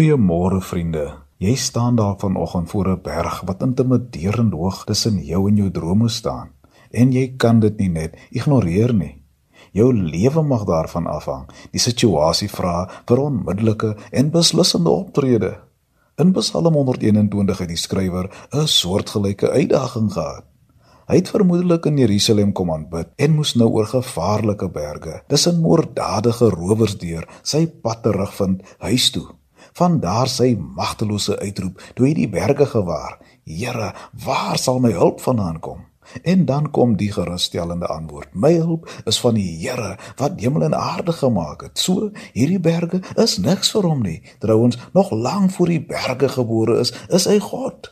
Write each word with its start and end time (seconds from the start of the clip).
Goeiemôre 0.00 0.62
vriende. 0.64 1.02
Jy 1.36 1.54
staan 1.60 1.98
daar 1.98 2.14
vanoggend 2.16 2.70
voor 2.70 2.88
'n 2.88 3.02
berg 3.02 3.40
wat 3.44 3.62
intimiderend 3.62 4.52
hoog 4.52 4.84
tussen 4.84 5.24
jou 5.24 5.48
en 5.48 5.56
jou 5.56 5.70
drome 5.70 6.08
staan 6.08 6.48
en 6.90 7.12
jy 7.12 7.34
kan 7.36 7.60
dit 7.60 7.78
nie 7.78 7.88
net 7.88 8.16
ignoreer 8.30 8.94
nie. 8.94 9.22
Jou 9.72 9.94
lewe 9.94 10.42
mag 10.42 10.64
daarvan 10.64 11.06
afhang. 11.06 11.48
Die 11.70 11.80
situasie 11.80 12.48
vra 12.48 12.88
vir 13.06 13.18
onmiddellike 13.18 13.96
en 14.10 14.30
beslissende 14.30 14.90
optrede. 14.90 15.58
In 16.16 16.32
Psalm 16.32 16.74
121 16.74 17.58
het 17.58 17.68
die 17.68 17.76
skrywer 17.76 18.30
'n 18.52 18.66
soortgelyke 18.66 19.50
uitdaging 19.50 20.12
gehad. 20.12 20.44
Hy 21.06 21.14
het 21.14 21.28
vermoedelik 21.28 21.86
in 21.86 21.96
Jerusalem 21.98 22.52
kom 22.52 22.72
aanbid 22.72 23.08
en 23.16 23.34
moes 23.34 23.54
nou 23.54 23.68
oor 23.68 23.86
gevaarlike 23.86 24.68
berge, 24.68 25.22
tussen 25.28 25.60
moorddadige 25.60 26.48
rowers 26.48 26.98
deur, 26.98 27.28
sy 27.42 27.66
pad 27.66 28.02
terugvind 28.02 28.62
huis 28.78 29.10
toe. 29.10 29.39
Van 29.80 30.00
daar 30.00 30.28
sy 30.28 30.58
magtelose 30.60 31.38
uitroep 31.40 31.78
toe 31.96 32.04
hy 32.04 32.12
die 32.18 32.28
berge 32.28 32.66
gewaar: 32.68 33.14
"Here, 33.48 33.94
waar 34.24 34.58
sal 34.60 34.76
my 34.78 34.90
hulp 34.92 35.20
vandaan 35.24 35.60
kom?" 35.60 35.86
En 36.22 36.44
dan 36.44 36.70
kom 36.70 36.96
die 36.96 37.12
gerusstellende 37.12 37.86
antwoord: 37.86 38.34
"My 38.34 38.52
hulp 38.54 38.90
is 39.04 39.20
van 39.20 39.34
die 39.34 39.56
Here 39.60 39.96
wat 40.16 40.40
hemel 40.40 40.62
en 40.62 40.74
aarde 40.76 41.12
gemaak 41.12 41.62
het." 41.62 41.78
So, 41.78 42.10
hierdie 42.32 42.60
berge 42.60 43.00
is 43.16 43.38
niks 43.38 43.70
vir 43.70 43.88
hom 43.88 44.02
nie. 44.02 44.22
Trouwens, 44.38 44.76
nog 44.92 45.10
lank 45.10 45.50
voor 45.50 45.66
die 45.66 45.84
berge 45.84 46.28
gebore 46.28 46.78
is, 46.78 46.92
is 47.08 47.24
hy 47.24 47.38
God. 47.38 47.88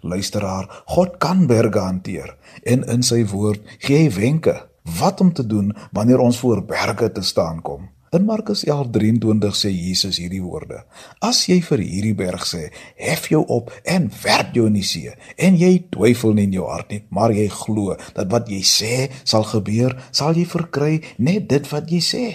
Luisteraar, 0.00 0.82
God 0.86 1.16
kan 1.18 1.46
berge 1.46 1.78
hanteer 1.78 2.36
en 2.64 2.84
in 2.84 3.02
sy 3.02 3.24
woord 3.24 3.60
gee 3.78 3.96
hy 3.96 4.12
wenke 4.12 4.68
wat 4.98 5.20
om 5.20 5.32
te 5.32 5.46
doen 5.46 5.72
wanneer 5.92 6.18
ons 6.18 6.38
voor 6.38 6.64
berge 6.64 7.12
te 7.12 7.22
staan 7.22 7.62
kom. 7.62 7.88
In 8.12 8.24
Markus 8.24 8.64
11:23 8.66 9.54
sê 9.54 9.70
Jesus 9.70 10.16
hierdie 10.18 10.42
woorde: 10.42 10.80
As 11.22 11.44
jy 11.46 11.60
vir 11.62 11.78
hierdie 11.78 12.16
berg 12.18 12.42
sê, 12.42 12.64
hef 12.98 13.28
jou 13.30 13.44
op 13.46 13.70
en 13.86 14.08
werp 14.24 14.56
jou 14.58 14.64
in 14.66 14.74
die 14.74 14.82
see, 14.82 15.12
en 15.38 15.54
jy 15.54 15.76
twyfel 15.94 16.34
nie 16.34 16.48
in 16.48 16.56
jou 16.58 16.66
hart 16.66 16.90
nie, 16.90 17.04
maar 17.14 17.30
jy 17.30 17.46
glo 17.54 17.94
dat 18.16 18.26
wat 18.34 18.50
jy 18.50 18.64
sê 18.66 18.94
sal 19.22 19.46
gebeur, 19.46 19.94
sal 20.10 20.34
jy 20.34 20.42
verkry 20.42 20.96
net 21.22 21.46
dit 21.52 21.70
wat 21.70 21.86
jy 21.86 22.00
sê. 22.02 22.26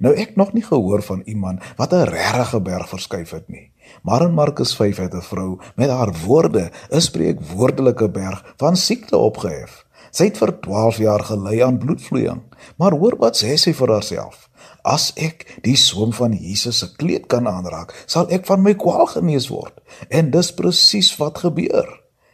Nou 0.00 0.14
ek 0.16 0.32
nog 0.40 0.54
nie 0.56 0.64
gehoor 0.64 1.04
van 1.04 1.20
iemand 1.26 1.60
wat 1.76 1.92
'n 1.92 2.08
regte 2.08 2.60
berg 2.64 2.88
verskuif 2.88 3.30
het 3.36 3.48
nie. 3.52 3.68
Maar 4.02 4.22
in 4.22 4.34
Markus 4.34 4.72
5 4.76 4.96
het 4.96 5.14
'n 5.14 5.28
vrou 5.28 5.58
met 5.76 5.90
haar 5.90 6.12
woorde 6.24 6.70
'n 6.90 7.00
spreekwoordelike 7.00 8.08
berg 8.08 8.54
van 8.56 8.76
siekte 8.76 9.16
opgehef. 9.16 9.84
Sy 10.10 10.30
het 10.30 10.40
vir 10.40 10.52
12 10.64 11.00
jaar 11.04 11.24
gely 11.28 11.58
aan 11.64 11.78
bloedvloeiing. 11.82 12.42
Maar 12.76 12.96
hoor 12.98 13.18
wat 13.20 13.38
sê 13.40 13.56
sy 13.60 13.74
vir 13.76 13.94
haarself? 13.94 14.46
As 14.88 15.10
ek 15.20 15.44
die 15.66 15.76
soem 15.76 16.12
van 16.16 16.34
Jesus 16.36 16.80
se 16.82 16.88
kleed 16.96 17.28
kan 17.32 17.48
aanraak, 17.50 17.92
sal 18.06 18.28
ek 18.34 18.46
van 18.48 18.62
my 18.64 18.74
kwaal 18.78 19.08
genees 19.10 19.48
word. 19.52 19.74
En 20.08 20.30
dis 20.34 20.52
presies 20.54 21.12
wat 21.20 21.42
gebeur. 21.44 21.88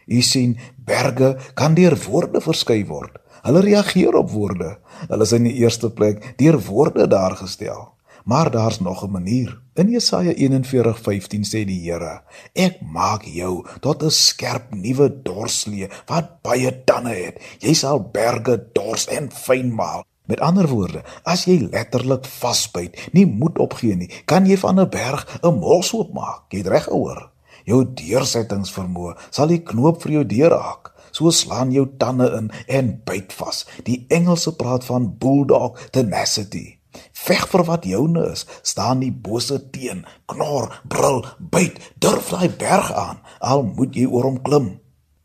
U 0.07 0.21
sien, 0.23 0.59
berge 0.77 1.35
kan 1.59 1.75
deur 1.75 1.97
woorde 2.07 2.43
verskuif 2.45 2.89
word. 2.89 3.17
Hulle 3.45 3.61
reageer 3.65 4.17
op 4.17 4.31
woorde. 4.33 4.77
Hulle 5.09 5.27
is 5.27 5.35
in 5.37 5.49
die 5.49 5.57
eerste 5.61 5.91
plek 5.93 6.23
deur 6.41 6.61
woorde 6.69 7.09
daar 7.11 7.37
gestel. 7.41 7.91
Maar 8.25 8.51
daar's 8.51 8.81
nog 8.81 9.05
'n 9.05 9.11
manier. 9.11 9.61
In 9.75 9.91
Jesaja 9.91 10.33
41:15 10.33 11.45
sê 11.45 11.65
die 11.65 11.91
Here: 11.91 12.23
Ek 12.53 12.81
maak 12.81 13.23
jou 13.23 13.67
tot 13.81 14.03
'n 14.03 14.11
skerp 14.11 14.75
nuwe 14.75 15.23
dorslee 15.23 15.89
wat 16.07 16.43
baie 16.43 16.85
tande 16.85 17.15
het. 17.15 17.41
Jy 17.59 17.73
sal 17.75 18.11
berge 18.11 18.69
dors 18.73 19.07
en 19.07 19.31
fyn 19.33 19.75
maal. 19.75 20.05
Met 20.25 20.41
ander 20.41 20.69
woorde, 20.69 21.03
as 21.23 21.45
jy 21.45 21.69
letterlik 21.71 22.25
vasbyt, 22.27 23.13
nie 23.13 23.27
moed 23.27 23.59
opgee 23.59 23.97
nie, 23.97 24.11
kan 24.25 24.47
jy 24.47 24.57
van 24.57 24.81
'n 24.81 24.89
berg 24.89 25.39
'n 25.43 25.59
mos 25.59 25.93
oopmaak. 25.93 26.43
Jy 26.49 26.59
het 26.59 26.67
reg 26.67 26.85
gehoor. 26.85 27.31
Jou 27.65 27.85
deursettingsvermoë 27.95 29.17
sal 29.31 29.47
die 29.47 29.63
knoop 29.63 30.03
vir 30.03 30.13
jou 30.13 30.27
deurhaak. 30.27 30.93
So 31.11 31.31
slaan 31.31 31.73
jou 31.73 31.87
tande 31.99 32.33
in 32.37 32.51
en 32.67 33.01
byt 33.05 33.33
vas. 33.33 33.67
Die 33.83 34.05
Engelse 34.09 34.57
praat 34.57 34.85
van 34.85 35.19
bulldog 35.19 35.89
tenacity. 35.91 36.79
Veg 37.25 37.47
vir 37.49 37.63
wat 37.65 37.87
joune 37.89 38.27
is, 38.35 38.45
staan 38.61 39.01
die 39.01 39.13
bose 39.13 39.57
teen, 39.73 40.03
knor, 40.29 40.69
brul, 40.93 41.23
byt, 41.39 41.79
durf 42.05 42.29
daai 42.35 42.51
berg 42.61 42.91
aan, 42.93 43.23
al 43.41 43.65
moet 43.65 43.97
jy 43.97 44.05
oor 44.05 44.29
hom 44.29 44.43
klim. 44.45 44.75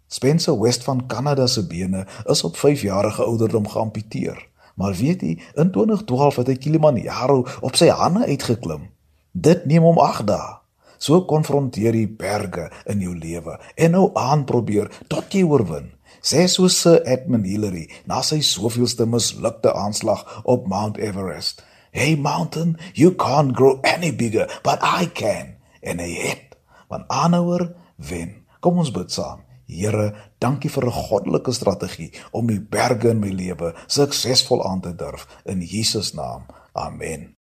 Spencer 0.08 0.56
West 0.58 0.86
van 0.88 1.04
Kanada 1.12 1.48
se 1.48 1.66
bene 1.68 2.06
is 2.26 2.44
op 2.48 2.56
5 2.58 2.86
jarige 2.88 3.24
ouderdom 3.24 3.68
geamputeer. 3.68 4.40
Maar 4.80 4.96
weet 4.96 5.22
jy, 5.22 5.36
in 5.60 5.72
2012 5.76 6.40
het 6.40 6.48
hy 6.48 6.56
Kilimanjaro 6.64 7.44
op 7.62 7.76
sy 7.76 7.92
hande 7.92 8.26
uitgeklim. 8.32 8.88
Dit 9.32 9.68
neem 9.68 9.84
hom 9.84 10.00
8 10.00 10.26
dae. 10.32 10.56
So 11.00 11.26
konfronteer 11.28 11.96
jy 11.96 12.08
berge 12.20 12.70
in 12.92 13.04
jou 13.04 13.14
lewe 13.16 13.60
en 13.76 13.96
nou 13.96 14.10
aan 14.20 14.46
probeer 14.48 14.88
tot 15.12 15.32
jy 15.36 15.44
oorwin. 15.48 15.92
Sê 16.24 16.48
so 16.52 16.68
Sir 16.68 17.04
Edmund 17.08 17.48
Hillary 17.48 17.86
na 18.08 18.24
sy 18.24 18.40
soveelste 18.44 19.08
mislukte 19.08 19.72
aanslag 19.76 20.26
op 20.44 20.68
Mount 20.68 21.00
Everest. 21.00 21.64
Hey 21.92 22.16
mountain, 22.16 22.78
you 22.94 23.16
can't 23.16 23.54
grow 23.54 23.80
any 23.84 24.12
bigger, 24.12 24.46
but 24.64 24.80
I 24.82 25.10
can. 25.14 25.58
En 25.82 26.00
hy 26.00 26.12
het, 26.22 26.58
want 26.88 27.08
aanhouer 27.08 27.72
wen. 27.96 28.36
Kom 28.60 28.78
ons 28.78 28.92
bid 28.94 29.12
saam. 29.12 29.42
Here, 29.70 30.14
dankie 30.42 30.70
vir 30.70 30.86
'n 30.86 30.92
goddelike 30.92 31.52
strategie 31.54 32.12
om 32.32 32.48
die 32.48 32.62
berge 32.62 33.10
in 33.10 33.20
my 33.20 33.30
lewe 33.30 33.74
suksesvol 33.88 34.66
aan 34.66 34.82
te 34.82 34.96
durf 34.96 35.28
in 35.46 35.62
Jesus 35.62 36.14
naam. 36.14 36.46
Amen. 36.74 37.39